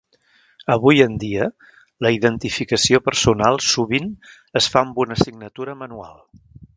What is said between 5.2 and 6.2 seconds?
signatura manual.